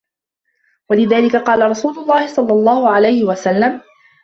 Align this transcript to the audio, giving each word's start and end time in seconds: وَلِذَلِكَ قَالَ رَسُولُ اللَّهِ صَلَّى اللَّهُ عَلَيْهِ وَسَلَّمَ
وَلِذَلِكَ 0.89 1.35
قَالَ 1.35 1.61
رَسُولُ 1.69 1.97
اللَّهِ 1.99 2.27
صَلَّى 2.27 2.53
اللَّهُ 2.53 2.89
عَلَيْهِ 2.89 3.23
وَسَلَّمَ 3.23 3.81